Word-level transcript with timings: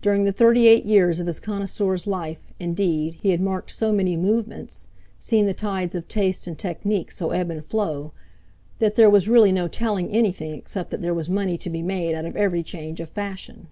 During 0.00 0.24
the 0.24 0.32
thirty 0.32 0.66
eight 0.66 0.86
years 0.86 1.20
of 1.20 1.26
his 1.26 1.38
connoisseur's 1.38 2.06
life, 2.06 2.42
indeed, 2.58 3.16
he 3.16 3.32
had 3.32 3.40
marked 3.42 3.70
so 3.70 3.92
many 3.92 4.16
"movements," 4.16 4.88
seen 5.20 5.44
the 5.44 5.52
tides 5.52 5.94
of 5.94 6.08
taste 6.08 6.46
and 6.46 6.58
technique 6.58 7.12
so 7.12 7.32
ebb 7.32 7.50
and 7.50 7.62
flow, 7.62 8.12
that 8.78 8.94
there 8.94 9.10
was 9.10 9.28
really 9.28 9.52
no 9.52 9.68
telling 9.68 10.08
anything 10.08 10.54
except 10.54 10.90
that 10.90 11.02
there 11.02 11.12
was 11.12 11.28
money 11.28 11.58
to 11.58 11.68
be 11.68 11.82
made 11.82 12.14
out 12.14 12.24
of 12.24 12.34
every 12.34 12.62
change 12.62 12.98
of 12.98 13.10
fashion. 13.10 13.68